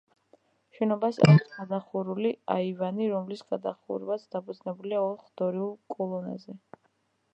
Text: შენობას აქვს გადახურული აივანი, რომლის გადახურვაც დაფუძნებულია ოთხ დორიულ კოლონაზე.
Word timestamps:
შენობას 0.77 1.19
აქვს 1.25 1.51
გადახურული 1.57 2.31
აივანი, 2.55 3.09
რომლის 3.11 3.45
გადახურვაც 3.51 4.27
დაფუძნებულია 4.37 5.07
ოთხ 5.11 5.31
დორიულ 5.43 5.71
კოლონაზე. 5.97 6.61